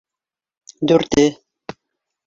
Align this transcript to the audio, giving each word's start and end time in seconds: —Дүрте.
—Дүрте. 0.87 1.29